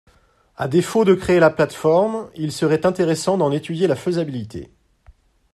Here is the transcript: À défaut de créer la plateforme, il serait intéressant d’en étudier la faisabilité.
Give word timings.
À 0.57 0.67
défaut 0.67 1.05
de 1.05 1.13
créer 1.13 1.39
la 1.39 1.51
plateforme, 1.51 2.31
il 2.33 2.51
serait 2.51 2.87
intéressant 2.87 3.37
d’en 3.37 3.51
étudier 3.51 3.85
la 3.85 3.95
faisabilité. 3.95 4.71